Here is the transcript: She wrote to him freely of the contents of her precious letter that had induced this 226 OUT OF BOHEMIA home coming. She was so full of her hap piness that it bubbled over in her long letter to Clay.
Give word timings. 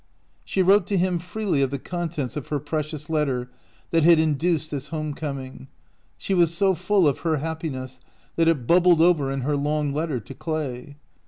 She 0.43 0.63
wrote 0.63 0.87
to 0.87 0.97
him 0.97 1.19
freely 1.19 1.61
of 1.61 1.69
the 1.69 1.77
contents 1.77 2.35
of 2.35 2.47
her 2.47 2.57
precious 2.59 3.07
letter 3.07 3.51
that 3.91 4.03
had 4.03 4.17
induced 4.17 4.71
this 4.71 4.87
226 4.87 4.89
OUT 4.91 5.29
OF 5.29 5.35
BOHEMIA 5.35 5.45
home 5.45 5.53
coming. 5.53 5.67
She 6.17 6.33
was 6.33 6.51
so 6.55 6.73
full 6.73 7.07
of 7.07 7.19
her 7.19 7.37
hap 7.37 7.61
piness 7.61 7.99
that 8.35 8.47
it 8.47 8.65
bubbled 8.65 8.99
over 8.99 9.31
in 9.31 9.41
her 9.41 9.55
long 9.55 9.93
letter 9.93 10.19
to 10.19 10.33
Clay. 10.33 10.95